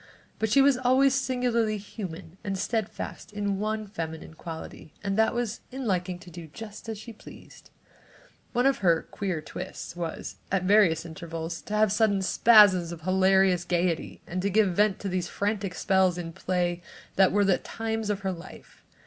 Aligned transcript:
But 0.39 0.49
she 0.49 0.63
was 0.63 0.77
always 0.79 1.13
singularly 1.13 1.77
human 1.77 2.39
and 2.43 2.57
steadfast 2.57 3.31
in 3.31 3.59
one 3.59 3.85
feminine 3.85 4.33
quality 4.33 4.95
and 5.03 5.15
that 5.15 5.31
was 5.31 5.59
in 5.71 5.85
liking 5.85 6.17
to 6.17 6.31
do 6.31 6.47
just 6.47 6.89
as 6.89 6.97
she 6.97 7.13
pleased. 7.13 7.69
One 8.51 8.65
of 8.65 8.79
her 8.79 9.03
"queer 9.11 9.41
twists" 9.43 9.95
was, 9.95 10.37
at 10.51 10.63
various 10.63 11.05
intervals, 11.05 11.61
to 11.61 11.75
have 11.75 11.91
sudden 11.91 12.23
spasms 12.23 12.91
of 12.91 13.01
hilarious 13.01 13.63
gaiety 13.63 14.21
and 14.25 14.41
to 14.41 14.49
give 14.49 14.73
vent 14.75 14.97
to 15.01 15.07
these 15.07 15.27
frantic 15.27 15.75
spells 15.75 16.17
in 16.17 16.33
play 16.33 16.81
that 17.15 17.31
were 17.31 17.45
the 17.45 17.59
times 17.59 18.09
of 18.09 18.21
her 18.21 18.31
life. 18.31 18.83